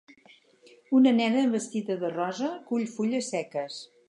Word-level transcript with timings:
Una 0.99 1.13
nena 1.19 1.43
vestida 1.51 1.99
de 2.05 2.11
rosa 2.17 2.51
cull 2.71 2.89
fulles 2.97 3.35
seques. 3.37 3.79